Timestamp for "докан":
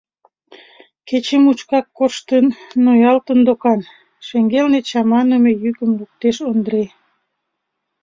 3.47-3.79